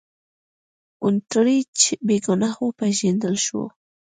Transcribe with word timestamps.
هونټریج 1.01 1.77
بې 2.07 2.17
ګناه 2.25 2.57
وپېژندل 2.67 3.35
شو. 3.45 3.63